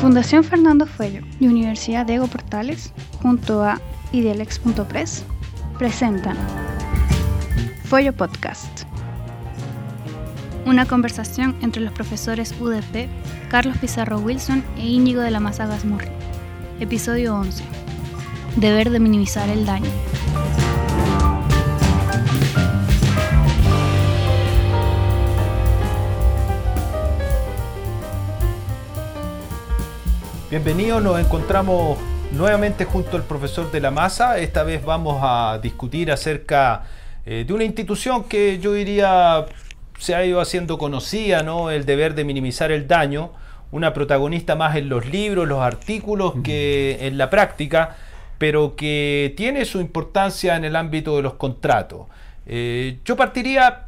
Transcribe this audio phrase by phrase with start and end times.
[0.00, 3.80] Fundación Fernando Fuello y Universidad Diego Portales, junto a
[4.12, 5.24] Idealex.press,
[5.76, 6.36] presentan
[7.82, 8.84] Fuello Podcast.
[10.66, 13.08] Una conversación entre los profesores UDP,
[13.50, 16.08] Carlos Pizarro Wilson e Íñigo de la Maza Gasmurri.
[16.78, 17.64] Episodio 11.
[18.54, 19.90] Deber de minimizar el daño.
[30.50, 31.98] Bienvenidos, nos encontramos
[32.32, 34.38] nuevamente junto al profesor de la masa.
[34.38, 36.84] Esta vez vamos a discutir acerca
[37.26, 39.44] eh, de una institución que yo diría
[39.98, 41.70] se ha ido haciendo conocida, ¿no?
[41.70, 43.30] El deber de minimizar el daño,
[43.72, 47.96] una protagonista más en los libros, los artículos que en la práctica,
[48.38, 52.06] pero que tiene su importancia en el ámbito de los contratos.
[52.46, 53.84] Eh, yo partiría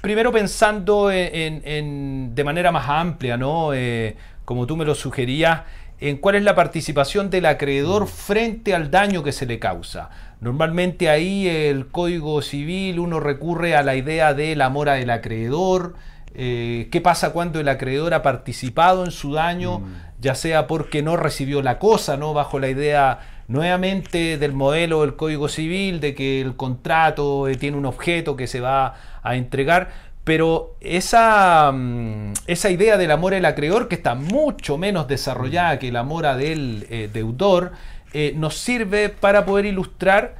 [0.00, 3.74] primero pensando en, de manera más amplia, ¿no?
[3.74, 5.62] Eh, como tú me lo sugerías,
[6.00, 10.10] en cuál es la participación del acreedor frente al daño que se le causa.
[10.40, 15.94] Normalmente ahí el Código Civil uno recurre a la idea de la mora del acreedor,
[16.34, 19.94] eh, qué pasa cuando el acreedor ha participado en su daño, mm.
[20.20, 22.32] ya sea porque no recibió la cosa, ¿no?
[22.34, 27.76] bajo la idea nuevamente del modelo del Código Civil, de que el contrato eh, tiene
[27.76, 29.90] un objeto que se va a entregar,
[30.28, 35.90] pero esa, mm, esa idea del amor del acreedor, que está mucho menos desarrollada que
[35.90, 37.72] la mora del eh, deudor,
[38.12, 40.34] eh, nos sirve para poder ilustrar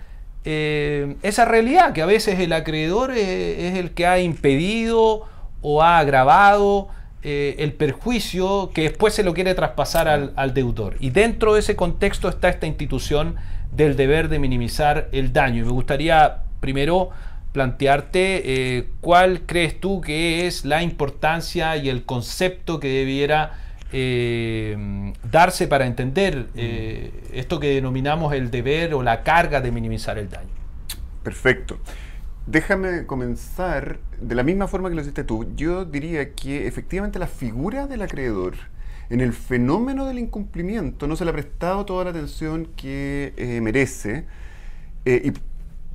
[0.44, 5.24] eh, esa realidad, que a veces el acreedor es el que ha impedido
[5.62, 6.88] o ha agravado
[7.22, 10.96] el perjuicio que después se lo quiere traspasar al, al deudor.
[11.00, 13.36] Y dentro de ese contexto está esta institución
[13.72, 15.62] del deber de minimizar el daño.
[15.62, 17.08] Y me gustaría primero
[17.58, 23.58] plantearte eh, cuál crees tú que es la importancia y el concepto que debiera
[23.90, 30.18] eh, darse para entender eh, esto que denominamos el deber o la carga de minimizar
[30.18, 30.52] el daño.
[31.24, 31.80] Perfecto.
[32.46, 35.52] Déjame comenzar de la misma forma que lo hiciste tú.
[35.56, 38.54] Yo diría que efectivamente la figura del acreedor
[39.10, 44.26] en el fenómeno del incumplimiento no se le ha prestado toda la atención que merece.
[45.04, 45.32] y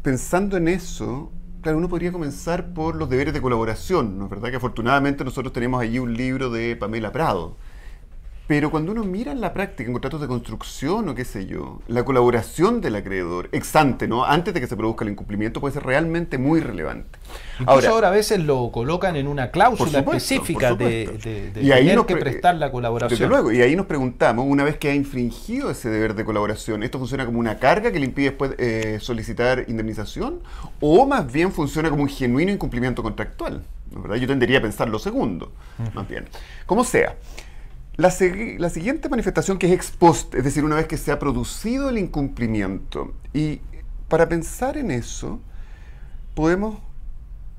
[0.01, 1.31] pensando en eso,
[1.63, 4.51] claro, uno podría comenzar por los deberes de colaboración, ¿no es verdad?
[4.51, 7.55] Que afortunadamente nosotros tenemos allí un libro de Pamela Prado,
[8.53, 11.81] pero cuando uno mira en la práctica, en contratos de construcción o qué sé yo,
[11.87, 14.25] la colaboración del acreedor, ex ante, ¿no?
[14.25, 17.17] antes de que se produzca el incumplimiento, puede ser realmente muy relevante.
[17.59, 22.05] Incluso ahora, a veces lo colocan en una cláusula específica de, de, y ahí tener
[22.05, 23.17] que prestar la colaboración.
[23.17, 26.83] Desde luego, y ahí nos preguntamos, una vez que ha infringido ese deber de colaboración,
[26.83, 30.41] ¿esto funciona como una carga que le impide después eh, solicitar indemnización?
[30.79, 33.63] ¿O más bien funciona como un genuino incumplimiento contractual?
[33.89, 34.17] ¿verdad?
[34.17, 35.51] Yo tendería a pensar lo segundo,
[35.93, 36.25] más bien.
[36.67, 37.15] Como sea.
[37.95, 41.89] La, siguiente manifestación que es ex post, es decir, una vez que se ha producido
[41.89, 43.61] el incumplimiento, y
[44.07, 45.39] para pensar en eso,
[46.33, 46.79] podemos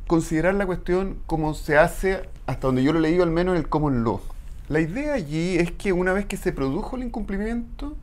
[0.09, 3.61] considerar la cuestión como se hace, hasta donde yo lo he leído al menos en
[3.61, 4.21] el common law.
[4.69, 7.97] La idea allí es que una vez que se produjo el incumplimiento,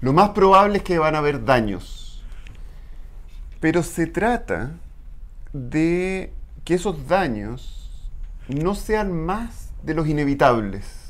[0.00, 2.22] lo más probable es que van a haber daños.
[3.58, 4.70] Pero se trata
[5.52, 6.32] de
[6.64, 7.90] que esos daños
[8.46, 11.03] no sean más de los inevitables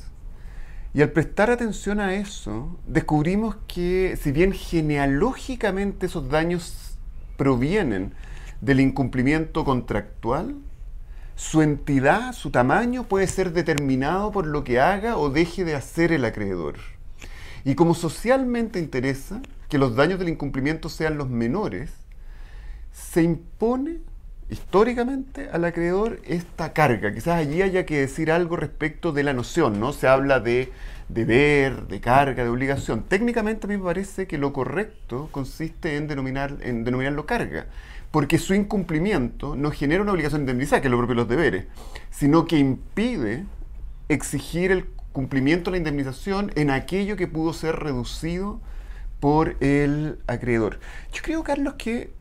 [0.95, 6.97] y al prestar atención a eso, descubrimos que si bien genealógicamente esos daños
[7.37, 8.13] provienen
[8.61, 10.55] del incumplimiento contractual,
[11.35, 16.13] su entidad, su tamaño puede ser determinado por lo que haga o deje de hacer
[16.13, 16.77] el acreedor.
[17.65, 21.91] Y como socialmente interesa que los daños del incumplimiento sean los menores,
[22.93, 23.99] se impone
[24.55, 27.13] históricamente al acreedor esta carga.
[27.13, 29.93] Quizás allí haya que decir algo respecto de la noción, ¿no?
[29.93, 30.73] Se habla de
[31.09, 33.03] deber, de carga, de obligación.
[33.03, 37.67] Técnicamente a mí me parece que lo correcto consiste en, denominar, en denominarlo carga,
[38.13, 41.29] porque su incumplimiento no genera una obligación de indemnizar, que es lo propio de los
[41.29, 41.67] deberes,
[42.11, 43.47] sino que impide
[44.09, 48.61] exigir el cumplimiento de la indemnización en aquello que pudo ser reducido
[49.19, 50.79] por el acreedor.
[51.13, 52.13] Yo creo, Carlos, que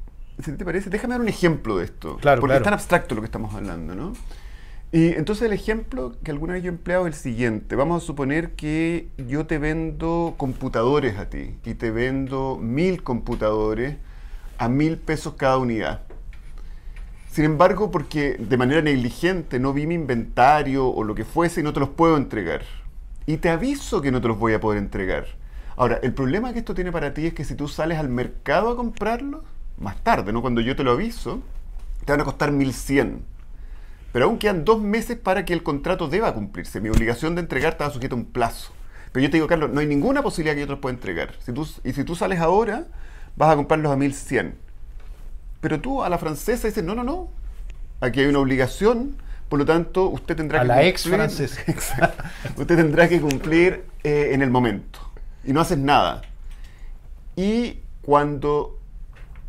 [0.42, 2.18] si te parece, déjame dar un ejemplo de esto.
[2.18, 4.14] Claro, porque es tan abstracto lo que estamos hablando, ¿no?
[4.92, 7.76] Y entonces el ejemplo que alguna vez yo he empleado es el siguiente.
[7.76, 13.98] Vamos a suponer que yo te vendo computadores a ti y te vendo mil computadores
[14.60, 16.04] a mil pesos cada unidad.
[17.32, 21.64] Sin embargo, porque de manera negligente no vi mi inventario o lo que fuese y
[21.64, 22.62] no te los puedo entregar.
[23.26, 25.26] Y te aviso que no te los voy a poder entregar.
[25.76, 28.70] Ahora, el problema que esto tiene para ti es que si tú sales al mercado
[28.70, 29.42] a comprarlos,
[29.84, 30.42] más tarde, ¿no?
[30.42, 31.42] Cuando yo te lo aviso,
[32.06, 33.24] te van a costar 1100.
[34.12, 36.80] Pero aún quedan dos meses para que el contrato deba cumplirse.
[36.80, 38.72] Mi obligación de entregar estaba sujeta a un plazo.
[39.12, 41.36] Pero yo te digo, Carlos, no hay ninguna posibilidad que yo te los pueda entregar.
[41.40, 42.86] Si tú, y si tú sales ahora,
[43.36, 44.56] vas a comprarlos a 1100.
[45.62, 47.30] Pero tú a la francesa dices, no, no, no.
[48.02, 49.16] Aquí hay una obligación,
[49.50, 50.90] por lo tanto, usted tendrá a que la cumplir.
[50.90, 51.62] ex francesa.
[52.58, 55.00] usted tendrá que cumplir eh, en el momento.
[55.44, 56.22] Y no haces nada.
[57.36, 58.80] Y cuando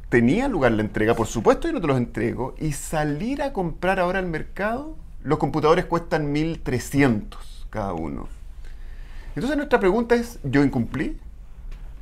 [0.08, 4.00] tenía lugar la entrega, por supuesto yo no te los entrego, y salir a comprar
[4.00, 8.28] ahora al mercado, los computadores cuestan 1300 cada uno.
[9.34, 11.18] Entonces nuestra pregunta es, ¿yo incumplí?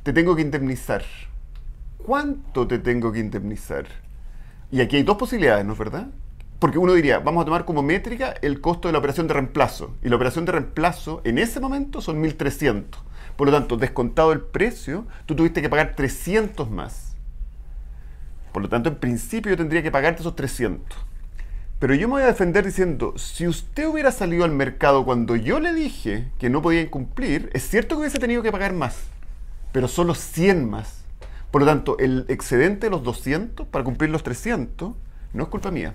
[0.03, 1.03] Te tengo que indemnizar.
[1.97, 3.85] ¿Cuánto te tengo que indemnizar?
[4.71, 6.07] Y aquí hay dos posibilidades, ¿no es verdad?
[6.59, 9.95] Porque uno diría, vamos a tomar como métrica el costo de la operación de reemplazo.
[10.03, 12.85] Y la operación de reemplazo en ese momento son 1.300.
[13.35, 17.12] Por lo tanto, descontado el precio, tú tuviste que pagar 300 más.
[18.53, 20.97] Por lo tanto, en principio yo tendría que pagarte esos 300.
[21.79, 25.59] Pero yo me voy a defender diciendo, si usted hubiera salido al mercado cuando yo
[25.59, 28.95] le dije que no podía incumplir, es cierto que hubiese tenido que pagar más,
[29.73, 31.03] pero solo 100 más.
[31.51, 34.93] Por lo tanto, el excedente de los 200 para cumplir los 300
[35.33, 35.93] no es culpa mía,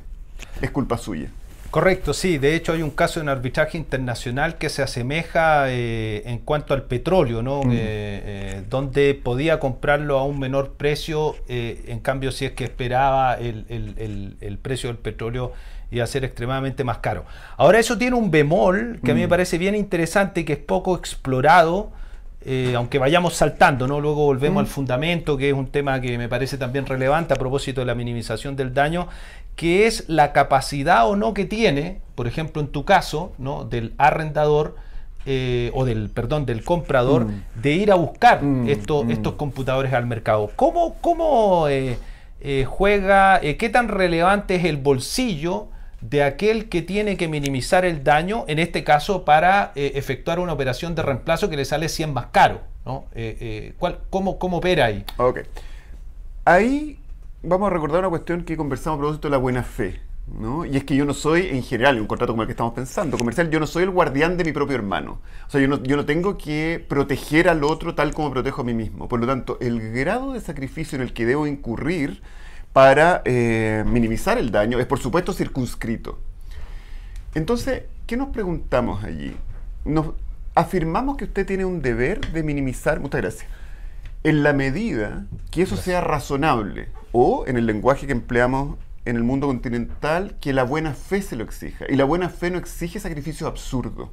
[0.60, 1.30] es culpa suya.
[1.70, 2.38] Correcto, sí.
[2.38, 6.84] De hecho, hay un caso en arbitraje internacional que se asemeja eh, en cuanto al
[6.84, 7.62] petróleo, ¿no?
[7.62, 7.70] Mm.
[7.72, 12.64] Eh, eh, donde podía comprarlo a un menor precio, eh, en cambio, si es que
[12.64, 15.52] esperaba el, el- el- el precio del petróleo
[15.90, 17.26] iba a ser extremadamente más caro.
[17.58, 19.30] Ahora, eso tiene un bemol que a mí me Mm.
[19.30, 21.92] parece bien interesante y que es poco explorado.
[22.44, 24.00] eh, aunque vayamos saltando, ¿no?
[24.00, 24.64] Luego volvemos Mm.
[24.64, 27.96] al fundamento, que es un tema que me parece también relevante a propósito de la
[27.96, 29.08] minimización del daño,
[29.58, 33.64] que es la capacidad o no que tiene, por ejemplo, en tu caso, ¿no?
[33.64, 34.76] del arrendador
[35.26, 37.42] eh, o del, perdón, del comprador, Mm.
[37.60, 39.10] de ir a buscar Mm, estos, mm.
[39.10, 40.50] estos computadores al mercado.
[40.54, 41.98] ¿Cómo, cómo eh,
[42.40, 45.66] eh, juega, qué tan relevante es el bolsillo
[46.00, 50.52] de aquel que tiene que minimizar el daño, en este caso para eh, efectuar una
[50.52, 52.60] operación de reemplazo que le sale 100 más caro?
[52.86, 53.06] ¿no?
[53.12, 55.04] Eh, eh, ¿cuál- cómo, ¿Cómo opera ahí?
[55.18, 55.40] Ok.
[56.44, 56.98] Ahí
[57.42, 60.00] vamos a recordar una cuestión que conversamos a propósito de la buena fe.
[60.38, 60.64] ¿no?
[60.64, 62.74] Y es que yo no soy, en general, en un contrato como el que estamos
[62.74, 65.20] pensando, comercial, yo no soy el guardián de mi propio hermano.
[65.46, 68.64] O sea, yo no, yo no tengo que proteger al otro tal como protejo a
[68.64, 69.08] mí mismo.
[69.08, 72.22] Por lo tanto, el grado de sacrificio en el que debo incurrir
[72.72, 76.18] para eh, minimizar el daño es, por supuesto, circunscrito.
[77.34, 79.34] Entonces, ¿qué nos preguntamos allí?
[79.84, 80.12] Nos
[80.54, 83.50] afirmamos que usted tiene un deber de minimizar, muchas gracias,
[84.24, 89.24] en la medida que eso sea razonable o en el lenguaje que empleamos en el
[89.24, 91.86] mundo continental, que la buena fe se lo exija.
[91.88, 94.10] Y la buena fe no exige sacrificios absurdos.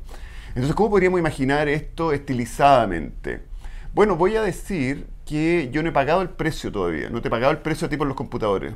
[0.49, 3.41] Entonces, ¿cómo podríamos imaginar esto estilizadamente?
[3.93, 7.31] Bueno, voy a decir que yo no he pagado el precio todavía, no te he
[7.31, 8.73] pagado el precio a ti por los computadores.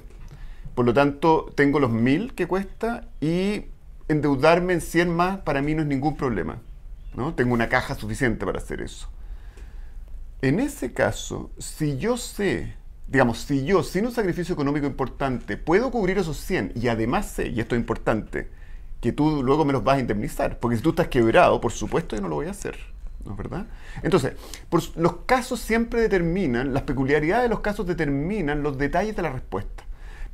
[0.75, 3.65] Por lo tanto, tengo los mil que cuesta y
[4.09, 6.59] endeudarme en 100 más para mí no es ningún problema.
[7.15, 7.33] ¿no?
[7.33, 9.09] Tengo una caja suficiente para hacer eso.
[10.41, 12.73] En ese caso, si yo sé,
[13.07, 17.49] digamos, si yo sin un sacrificio económico importante puedo cubrir esos 100 y además sé,
[17.49, 18.49] y esto es importante,
[19.01, 22.15] que tú luego me los vas a indemnizar, porque si tú estás quebrado, por supuesto
[22.15, 22.77] yo no lo voy a hacer.
[23.25, 23.67] ¿No es verdad?
[24.01, 24.33] Entonces,
[24.69, 29.31] por los casos siempre determinan, las peculiaridades de los casos determinan los detalles de la
[29.31, 29.83] respuesta.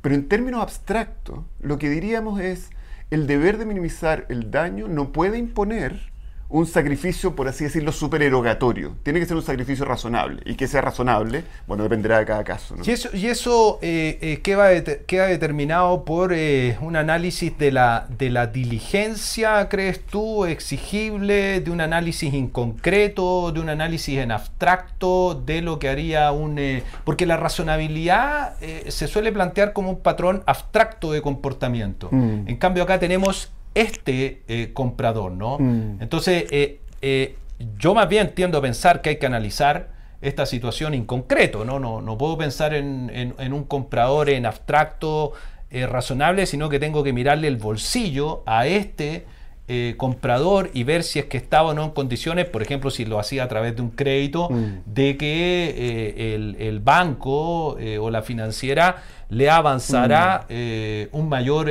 [0.02, 2.70] Pero en términos abstractos, lo que diríamos es,
[3.10, 6.12] el deber de minimizar el daño no puede imponer
[6.48, 8.96] un sacrificio, por así decirlo, supererogatorio.
[9.02, 10.42] Tiene que ser un sacrificio razonable.
[10.44, 12.76] Y que sea razonable, bueno, dependerá de cada caso.
[12.76, 12.84] ¿no?
[12.84, 18.30] Y eso, y eso eh, eh, queda determinado por eh, un análisis de la, de
[18.30, 25.62] la diligencia, ¿crees tú, exigible, de un análisis inconcreto, de un análisis en abstracto, de
[25.62, 26.58] lo que haría un...
[26.58, 32.08] eh, porque la razonabilidad eh, se suele plantear como un patrón abstracto de comportamiento.
[32.10, 32.48] Mm.
[32.48, 35.58] En cambio acá tenemos este eh, comprador, ¿no?
[35.58, 35.98] Mm.
[36.00, 37.36] Entonces, eh, eh,
[37.78, 39.88] yo más bien tiendo a pensar que hay que analizar
[40.22, 41.78] esta situación en concreto, ¿no?
[41.78, 45.32] No, no puedo pensar en, en- en un comprador en abstracto
[45.70, 49.26] razonable, sino que tengo que mirarle el bolsillo a este
[49.68, 53.04] eh, comprador y ver si es que estaba o no en condiciones, por ejemplo, si
[53.04, 54.64] lo hacía a través de un crédito, Mm.
[54.94, 60.46] de que eh, el, el banco eh, o la financiera le avanzará Mm.
[60.50, 61.68] eh, un mayor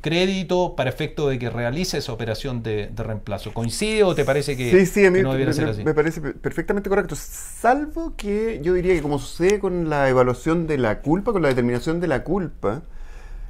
[0.00, 3.52] crédito para efecto de que realice esa operación de, de reemplazo.
[3.52, 5.84] ¿Coincide o te parece que, Sí, sí, a mí que no me, debiera ser así?
[5.84, 7.14] me parece pe- perfectamente correcto.
[7.16, 11.48] Salvo que yo diría que como sucede con la evaluación de la culpa, con la
[11.48, 12.82] determinación de la culpa,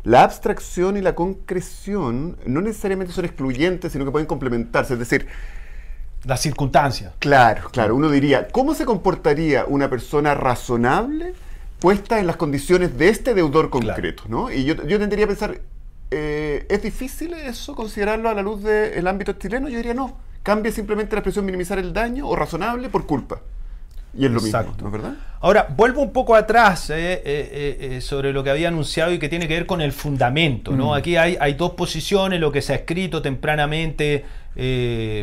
[0.07, 4.93] la abstracción y la concreción no necesariamente son excluyentes, sino que pueden complementarse.
[4.93, 5.27] Es decir,
[6.23, 7.13] Las circunstancias.
[7.19, 7.97] Claro, claro.
[7.97, 11.35] Uno diría, ¿cómo se comportaría una persona razonable
[11.81, 14.23] puesta en las condiciones de este deudor concreto?
[14.29, 14.49] ¿no?
[14.53, 15.61] Y yo, yo tendría a pensar,
[16.13, 19.69] eh, ¿es difícil eso considerarlo a la luz del ámbito chileno?
[19.69, 20.17] Yo diría no.
[20.45, 23.41] cambia simplemente la expresión minimizar el daño o razonable por culpa.
[24.19, 24.73] Y es lo Exacto.
[24.73, 25.17] mismo, ¿no es verdad?
[25.41, 26.95] Ahora, vuelvo un poco atrás eh,
[27.25, 30.73] eh, eh, sobre lo que había anunciado y que tiene que ver con el fundamento.
[30.73, 30.91] ¿no?
[30.91, 30.95] Mm.
[30.95, 34.25] Aquí hay, hay dos posiciones, lo que se ha escrito tempranamente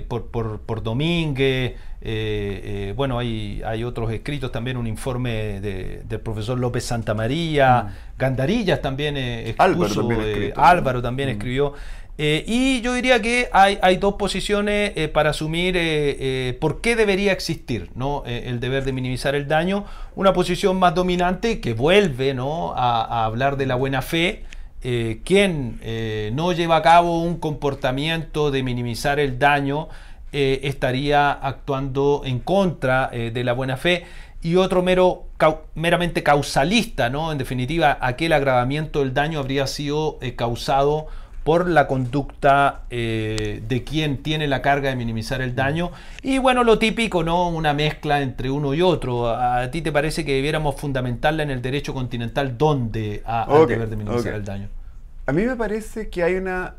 [0.07, 1.73] por, por, por Domínguez,
[2.95, 9.15] bueno, hay, hay otros escritos también, un informe de- del profesor López Santamaría, Gandarillas también
[9.15, 9.55] Mm.
[9.57, 10.65] Álvaro expuso, también escrito, ¿no?
[10.67, 11.31] Álvaro también Mm.
[11.33, 11.73] escribió.
[12.17, 16.95] Eh, y yo diría que hay, hay dos posiciones eh, para asumir eh, por qué
[16.95, 18.23] debería existir ¿no?
[18.25, 19.85] El deber de minimizar el daño.
[20.15, 22.73] Una posición más dominante que vuelve ¿no?
[22.75, 24.45] a, hablar de la buena fe.
[25.23, 25.79] Quien
[26.35, 29.87] no lleva a cabo un comportamiento de minimizar el daño
[30.33, 34.03] estaría actuando en contra de la buena fe
[34.41, 35.27] y otro mero,
[35.73, 37.31] meramente causalista, ¿no?
[37.31, 41.07] En definitiva, aquel agravamiento del daño habría sido causado
[41.43, 45.91] por la conducta eh, de quien tiene la carga de minimizar el daño.
[46.21, 47.49] Y bueno, lo típico, ¿no?
[47.49, 49.27] Una mezcla entre uno y otro.
[49.29, 53.69] ¿A, ti te parece que debiéramos fundamentarla en el derecho continental dónde a- al Ok,
[53.69, 54.69] deber de minimizar el daño?
[55.25, 56.75] A mí me parece que hay una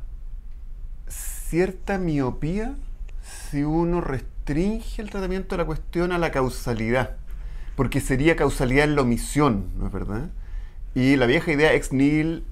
[1.09, 2.75] cierta miopía
[3.23, 7.16] si uno restringe el tratamiento de la cuestión a la causalidad,
[7.76, 10.30] porque sería causalidad en la omisión, ¿no es verdad?
[10.94, 12.44] Y la vieja idea ex nihil,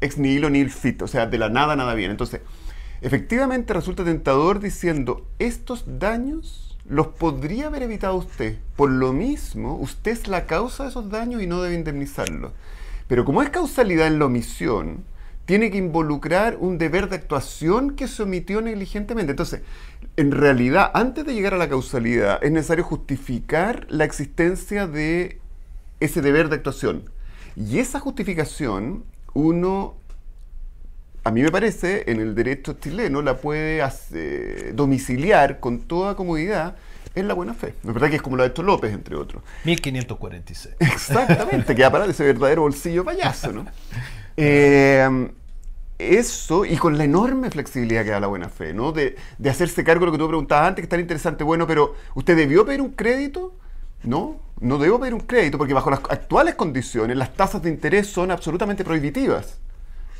[0.00, 2.10] ex nihilo nihil fit, o sea, de la nada nada bien.
[2.10, 2.40] Entonces,
[3.00, 8.58] efectivamente resulta tentador diciendo, estos daños los podría haber evitado usted.
[8.76, 12.52] Por lo mismo, usted es la causa de esos daños y no debe indemnizarlos.
[13.06, 15.04] Pero como es causalidad en la omisión,
[15.44, 19.32] tiene que involucrar un deber de actuación que se omitió negligentemente.
[19.32, 19.62] Entonces,
[20.16, 25.40] en realidad, antes de llegar a la causalidad, es necesario justificar la existencia de
[25.98, 27.10] ese deber de actuación.
[27.56, 29.04] Y esa justificación,
[29.34, 29.94] uno,
[31.24, 33.82] a mí me parece, en el derecho chileno la puede
[34.74, 36.76] domiciliar con toda comodidad
[37.14, 37.74] en la buena fe.
[37.82, 39.42] ¿No es verdad que es como lo ha hecho López, entre otros?
[39.64, 40.76] 1546.
[40.78, 43.66] Exactamente, que va a parar ese verdadero bolsillo payaso, ¿no?
[44.42, 45.28] Eh,
[45.98, 48.92] eso, y con la enorme flexibilidad que da la buena fe, ¿no?
[48.92, 51.44] De, de hacerse cargo de lo que tú preguntabas antes, que es tan interesante.
[51.44, 53.54] Bueno, pero ¿usted debió pedir un crédito?
[54.02, 58.06] No, no debo pedir un crédito porque bajo las actuales condiciones las tasas de interés
[58.08, 59.58] son absolutamente prohibitivas.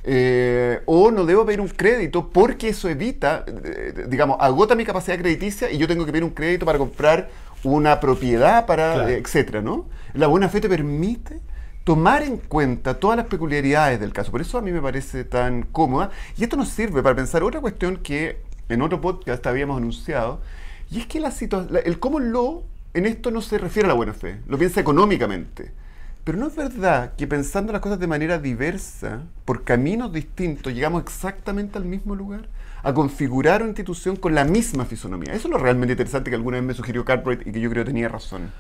[0.03, 5.19] Eh, o no debo pedir un crédito porque eso evita, eh, digamos, agota mi capacidad
[5.19, 7.29] crediticia y yo tengo que pedir un crédito para comprar
[7.65, 9.09] una propiedad, para, Claro.
[9.11, 9.87] eh, etcétera, ¿no?
[10.15, 11.41] La buena fe te permite
[11.85, 14.31] tomar en cuenta todas las peculiaridades del caso.
[14.31, 16.11] Por eso a mí me parece tan cómoda.
[16.39, 18.39] Y esto nos sirve para pensar otra cuestión que
[18.71, 20.41] en otro podcast habíamos anunciado,
[20.91, 21.31] y es que la
[21.71, 22.63] la- el common law
[22.95, 25.73] en esto no se refiere a la buena fe, lo piensa económicamente.
[26.25, 31.03] Pero no es verdad que pensando las cosas de manera diversa, por caminos distintos, llegamos
[31.03, 32.49] exactamente al mismo lugar,
[32.83, 35.33] a configurar una institución con la misma fisonomía.
[35.33, 37.85] Eso es lo realmente interesante que alguna vez me sugirió Cartwright y que yo creo
[37.85, 38.51] tenía razón.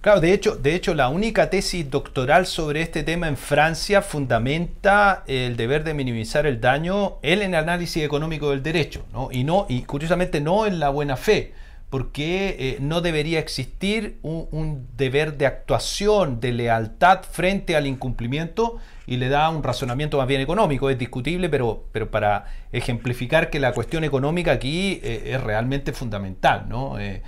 [0.00, 5.22] Claro, de hecho, de hecho, la única tesis doctoral sobre este tema en Francia fundamenta
[5.28, 9.28] el deber de minimizar el daño en el análisis económico del derecho, ¿no?
[9.30, 11.52] Y no, y curiosamente no en la buena fe,
[11.92, 18.80] porque eh, no debería existir un, un deber de actuación, de lealtad frente al incumplimiento,
[19.06, 20.88] y le da un razonamiento más bien económico.
[20.88, 26.64] Es discutible, pero, pero para ejemplificar que la cuestión económica aquí eh, es realmente fundamental,
[26.66, 26.98] ¿no?
[26.98, 27.22] Eh,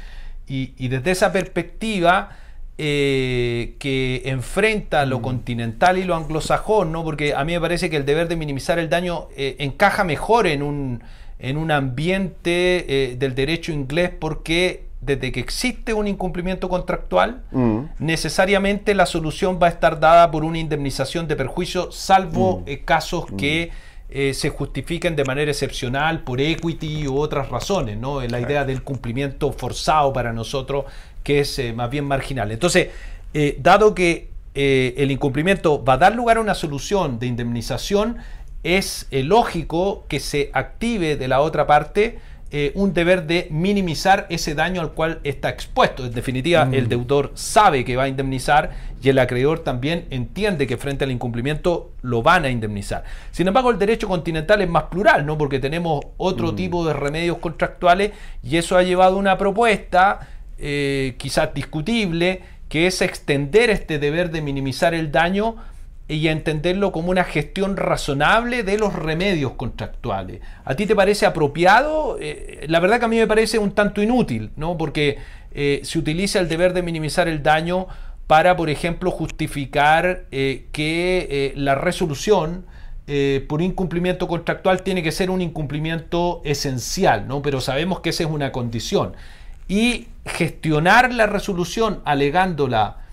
[0.47, 2.31] y, y desde esa perspectiva
[2.79, 7.05] eh, que enfrenta lo continental y lo anglosajón, ¿no?
[7.05, 10.63] porque a mí me parece que el deber de minimizar el daño encaja mejor en
[10.63, 11.03] un,
[11.39, 17.81] en un ambiente eh, del derecho inglés porque desde que existe un incumplimiento contractual, Mm.
[17.99, 22.63] necesariamente la solución va a estar dada por una indemnización de perjuicio, salvo Mm.
[22.69, 23.71] eh, casos que
[24.11, 28.21] eh, se justifiquen de manera excepcional por equity u otras razones, ¿no?
[28.23, 30.85] La idea del cumplimiento forzado para nosotros,
[31.25, 32.53] que es más bien marginal.
[32.53, 32.89] Entonces,
[33.59, 38.19] dado que el incumplimiento va a dar lugar a una solución de indemnización,
[38.65, 42.19] es eh, lógico que se active de la otra parte
[42.57, 46.07] eh, un deber de minimizar ese daño al cual está expuesto.
[46.07, 48.71] En definitiva, el deudor sabe que va a indemnizar
[49.03, 53.03] y el acreedor también entiende que frente al incumplimiento lo van a indemnizar.
[53.33, 55.37] Sin embargo, el derecho continental es más plural, ¿no?
[55.37, 61.17] Porque tenemos otro tipo de remedios contractuales y eso ha llevado a una propuesta eh,
[61.19, 65.57] quizás discutible, que es extender este deber de minimizar el daño
[66.07, 70.41] y entenderlo como una gestión razonable de los remedios contractuales.
[70.65, 72.19] ¿A ti te parece apropiado?
[72.21, 74.77] Eh, la verdad que a mí me parece un tanto inútil, ¿no?
[74.77, 75.17] Porque
[75.53, 77.87] eh, se utiliza el deber de minimizar el daño
[78.27, 82.67] para, por ejemplo, justificar eh, que la resolución
[83.49, 87.43] por incumplimiento contractual tiene que ser un incumplimiento esencial, ¿no?
[87.43, 89.13] pero sabemos que esa es una condición.
[89.69, 93.04] Y gestionar la resolución alegándola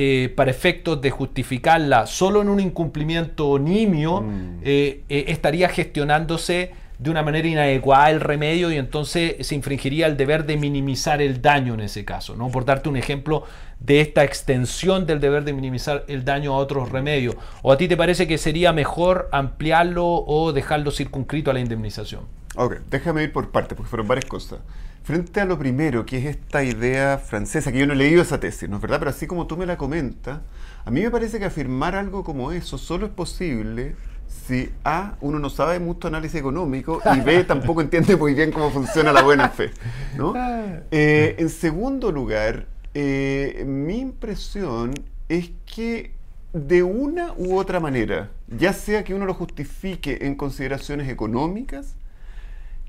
[0.00, 4.60] eh, para efectos de justificarla solo en un incumplimiento nimio, Mm.
[4.62, 10.16] eh, eh, estaría gestionándose de una manera inadecuada el remedio y entonces se infringiría el
[10.16, 12.36] deber de minimizar el daño en ese caso.
[12.36, 12.48] ¿no?
[12.48, 13.42] Por darte un ejemplo
[13.80, 17.34] de esta extensión del deber de minimizar el daño a otros remedios.
[17.62, 22.22] ¿O a ti te parece que sería mejor ampliarlo o dejarlo circunscrito a la indemnización?
[22.54, 24.60] Ok, déjame ir por partes, porque fueron varias cosas.
[25.02, 28.40] Frente a lo primero, que es esta idea francesa, que yo no he leído esa
[28.40, 28.98] tesis, ¿no es verdad?
[28.98, 30.40] Pero así como tú me la comentas,
[30.84, 33.94] a mí me parece que afirmar algo como eso solo es posible
[34.28, 38.70] si A, uno no sabe mucho análisis económico y B, tampoco entiende muy bien cómo
[38.70, 39.70] funciona la buena fe.
[40.16, 40.34] ¿no?
[40.90, 44.92] Eh, en segundo lugar, eh, mi impresión
[45.28, 46.12] es que
[46.52, 51.94] de una u otra manera, ya sea que uno lo justifique en consideraciones económicas,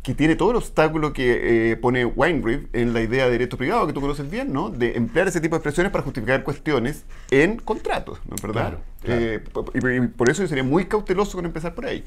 [0.03, 3.85] que tiene todo el obstáculo que eh, pone Weinreib en la idea de derecho privado,
[3.85, 4.69] que tú conoces bien, ¿no?
[4.69, 8.61] De emplear ese tipo de expresiones para justificar cuestiones en contratos, ¿no es verdad?
[8.61, 9.21] Claro, claro.
[9.21, 12.03] Eh, y, y por eso yo sería muy cauteloso con empezar por ahí.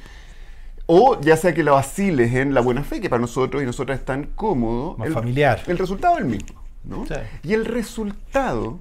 [0.86, 4.00] O ya sea que lo vaciles en la buena fe, que para nosotros y nosotras
[4.00, 4.96] es tan cómodo.
[4.96, 5.62] Más el, familiar.
[5.66, 7.06] El resultado es el mismo, ¿no?
[7.06, 7.14] Sí.
[7.42, 8.80] Y el resultado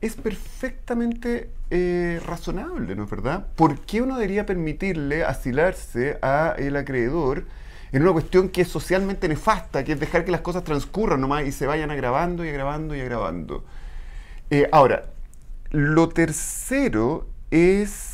[0.00, 3.46] es perfectamente eh, razonable, ¿no es verdad?
[3.54, 7.44] ¿Por qué uno debería permitirle asilarse a el acreedor
[7.92, 11.44] en una cuestión que es socialmente nefasta, que es dejar que las cosas transcurran nomás
[11.46, 13.64] y se vayan agravando y agravando y agravando?
[14.50, 15.06] Eh, ahora,
[15.70, 18.12] lo tercero es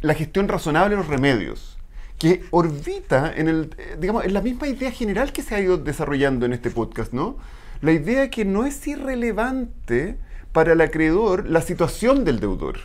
[0.00, 1.78] la gestión razonable de los remedios,
[2.18, 5.76] que orbita en, el, eh, digamos, en la misma idea general que se ha ido
[5.76, 7.36] desarrollando en este podcast, ¿no?
[7.82, 10.18] La idea que no es irrelevante
[10.52, 12.78] para el acreedor la situación del deudor.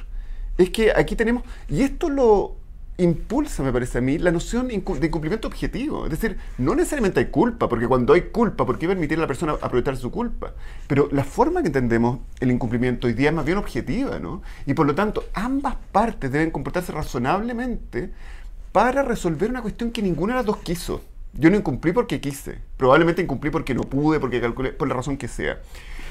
[0.58, 2.58] Es que aquí tenemos, y esto lo
[2.98, 6.06] impulsa, me parece a mí, la noción de incumplimiento objetivo.
[6.06, 9.28] Es decir, no necesariamente hay culpa, porque cuando hay culpa, ¿por qué permitir a la
[9.28, 10.54] persona aprovechar su culpa?
[10.88, 14.42] Pero la forma que entendemos el incumplimiento hoy día es más bien objetiva, ¿no?
[14.66, 18.12] Y por lo tanto, ambas partes deben comportarse razonablemente
[18.72, 21.02] para resolver una cuestión que ninguna de las dos quiso.
[21.34, 25.18] Yo no incumplí porque quise, probablemente incumplí porque no pude, porque calculé, por la razón
[25.18, 25.60] que sea.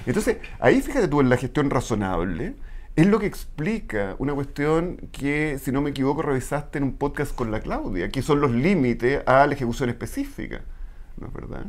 [0.07, 2.55] Entonces, ahí fíjate tú en la gestión razonable,
[3.02, 7.34] es lo que explica una cuestión que, si no me equivoco, revisaste en un podcast
[7.34, 10.62] con la Claudia, que son los límites a la ejecución específica.
[11.16, 11.64] ¿No es verdad?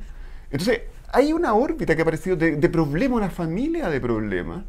[0.50, 0.82] Entonces,
[1.14, 4.64] hay una órbita que ha aparecido de, de problema, una familia de problemas,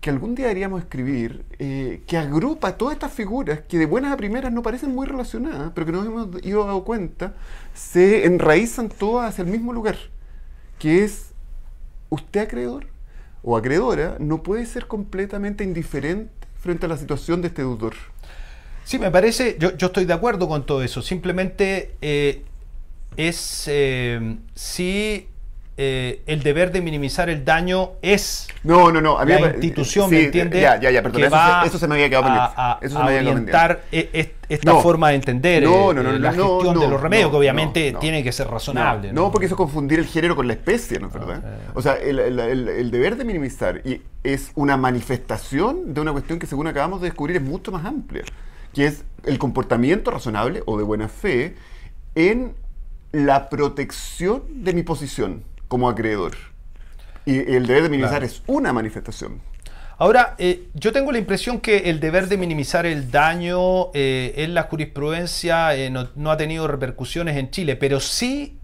[0.00, 4.16] que algún día deberíamos escribir, eh, que agrupa todas estas figuras que de buenas a
[4.16, 7.34] primeras no parecen muy relacionadas, pero que nos hemos ido dando cuenta,
[7.74, 9.96] se enraizan todas hacia el mismo lugar,
[10.78, 11.32] que es
[12.08, 12.86] usted acreedor
[13.42, 17.94] o acreedora no puede ser completamente indiferente frente a la situación de este deudor.
[18.84, 21.00] Sí, me parece, yo, yo estoy de acuerdo con todo eso.
[21.00, 22.42] Simplemente eh,
[23.16, 25.28] es eh, si
[25.82, 29.18] eh, el deber de minimizar el daño es No, no, no.
[29.18, 30.60] A mí la me institución, sí, ¿me entiende?
[30.60, 31.22] Ya, ya, ya, perdón.
[31.22, 32.52] que Eso, va se, eso se me había quedado pendiente.
[32.54, 34.82] a- Eso se a me había quedado orientar e- esta No.
[34.82, 37.30] forma de entender No, eh, no, no, eh, la no, gestión no, de los remedios,
[37.30, 39.10] que obviamente tiene que ser razonable.
[39.10, 41.42] No, porque eso es confundir el género con la especie, ¿no es verdad?
[41.46, 41.70] eh.
[41.72, 46.12] O sea, el, el- el- el deber de minimizar y es una manifestación de una
[46.12, 48.24] cuestión que según acabamos de descubrir es mucho más amplia,
[48.74, 51.54] que es el comportamiento razonable o de buena fe
[52.14, 52.52] en
[53.12, 56.32] la protección de mi posición como acreedor.
[57.24, 58.26] Y el deber de minimizar Claro.
[58.26, 59.40] es una manifestación.
[59.98, 64.52] Ahora, eh, yo tengo la impresión que el deber de minimizar el daño eh, en
[64.54, 68.56] la jurisprudencia eh, no, no ha tenido repercusiones en Chile, pero sí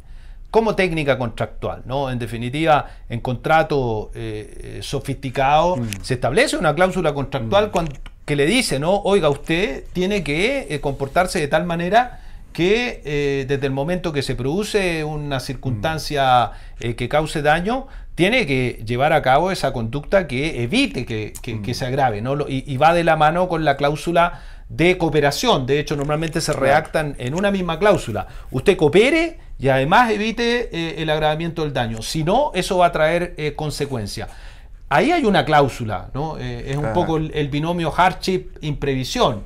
[0.51, 2.11] como técnica contractual, ¿no?
[2.11, 7.89] En definitiva, en contrato eh, sofisticado se establece una cláusula contractual cuan-
[8.25, 8.97] que le dice, ¿no?
[9.03, 12.21] Oiga, usted tiene que comportarse de tal manera
[12.57, 18.47] que eh, desde el momento que se produce una circunstancia eh, que cause daño, tiene
[18.47, 22.35] que llevar a cabo esa conducta que evite que, que- que se agrave, ¿no?
[22.35, 24.41] Lo- Y, y va de la mano con la cláusula
[24.71, 25.67] de cooperación.
[25.67, 28.27] De hecho, normalmente se redactan en una misma cláusula.
[28.51, 32.01] Usted coopere y además evite eh, el agravamiento del daño.
[32.01, 34.31] Si no, eso va a traer consecuencias.
[34.89, 36.39] Ahí hay una cláusula, ¿no?
[36.39, 36.95] Es un Claro.
[36.95, 39.45] poco el, el binomio hardship-imprevisión.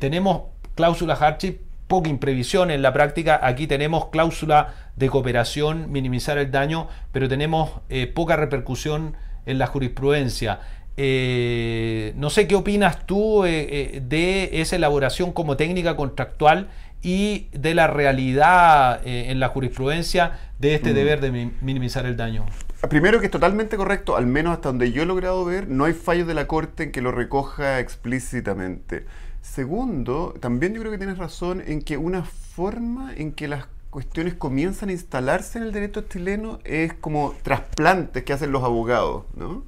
[0.00, 0.42] Tenemos
[0.74, 1.58] cláusula hardship,
[1.92, 3.38] poca imprevisión en la práctica.
[3.42, 9.66] Aquí tenemos cláusula de cooperación, minimizar el daño, pero tenemos eh, poca repercusión en la
[9.66, 10.60] jurisprudencia.
[10.96, 16.68] Eh, no sé qué opinas tú eh, de esa elaboración como técnica contractual
[17.02, 22.46] y de la realidad en la jurisprudencia de este deber de mi- minimizar el daño.
[22.88, 25.92] Primero que es totalmente correcto, al menos hasta donde yo he logrado ver, no hay
[25.92, 29.04] fallos de la Corte en que lo recoja explícitamente.
[29.42, 34.34] Segundo, también yo creo que tienes razón en que una forma en que las cuestiones
[34.34, 39.64] comienzan a instalarse en el derecho chileno es como trasplantes que hacen los abogados, ¿no?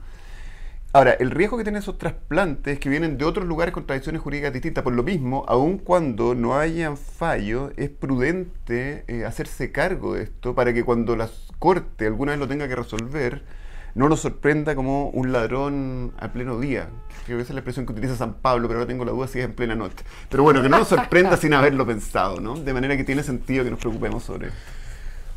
[0.94, 4.22] Ahora, el riesgo que tienen esos trasplantes es que vienen de otros lugares con tradiciones
[4.22, 4.84] jurídicas distintas.
[4.84, 10.54] Por lo mismo, aun cuando no hayan fallo, es prudente eh, hacerse cargo de esto
[10.54, 13.42] para que cuando la corte alguna vez lo tenga que resolver,
[13.94, 16.88] no nos sorprenda como un ladrón a pleno día.
[17.26, 19.28] Creo que esa es la expresión que utiliza San Pablo, pero ahora tengo la duda
[19.28, 20.04] si es en plena noche.
[20.28, 22.56] Pero bueno, que no nos sorprenda sin haberlo pensado, ¿no?
[22.56, 24.50] De manera que tiene sentido que nos preocupemos sobre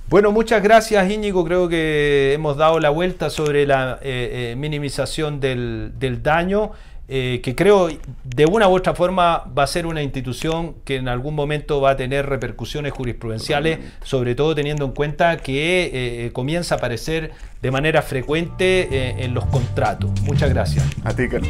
[0.10, 1.44] bueno, muchas gracias Íñigo.
[1.44, 5.92] Creo que hemos dado la vuelta sobre la eh, eh, minimización del,
[6.24, 6.72] daño,
[7.10, 7.90] eh, que creo
[8.24, 11.92] de una u otra forma va a ser una institución que en algún momento va
[11.92, 18.02] a tener repercusiones jurisprudenciales, sobre todo teniendo en cuenta que comienza a aparecer de manera
[18.02, 20.10] frecuente en los contratos.
[20.22, 20.86] Muchas gracias.
[21.04, 21.50] A ti, Carlos.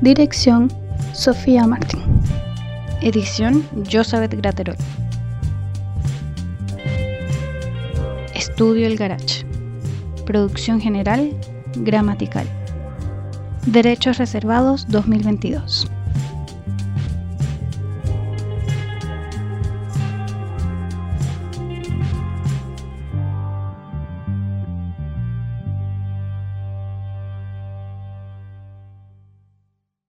[0.00, 0.70] Dirección
[1.12, 2.02] Sofía Martín.
[3.00, 4.76] Edición Josabeth Graterol.
[8.34, 9.44] Estudio El Garage.
[10.24, 11.32] Producción general,
[11.76, 12.46] gramatical.
[13.66, 15.97] Derechos reservados 2022.